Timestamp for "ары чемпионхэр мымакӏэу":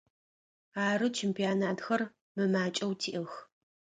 0.87-2.93